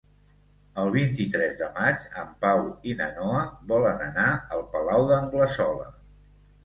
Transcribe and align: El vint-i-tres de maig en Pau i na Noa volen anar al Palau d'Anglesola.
El 0.83 0.87
vint-i-tres 0.95 1.51
de 1.59 1.67
maig 1.75 2.07
en 2.23 2.31
Pau 2.45 2.63
i 2.93 2.95
na 3.01 3.09
Noa 3.19 3.43
volen 3.73 4.03
anar 4.09 4.27
al 4.57 4.65
Palau 4.73 5.07
d'Anglesola. 5.13 5.87